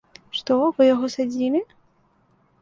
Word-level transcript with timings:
Што, 0.37 0.55
вы 0.79 0.87
яго 0.93 1.09
садзілі? 1.17 1.61